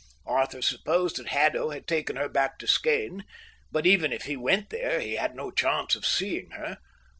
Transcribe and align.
Arthur 0.25 0.63
supposed 0.63 1.17
that 1.17 1.27
Haddo 1.27 1.69
had 1.69 1.85
taken 1.85 2.15
her 2.15 2.27
back 2.27 2.57
to 2.57 2.67
Skene; 2.67 3.23
but, 3.71 3.85
even 3.85 4.11
if 4.11 4.23
he 4.23 4.35
went 4.35 4.71
there, 4.71 4.99
he 4.99 5.15
had 5.15 5.35
no 5.35 5.51
chance 5.51 5.93
of 5.93 6.07
seeing 6.07 6.49
her. 6.53 6.79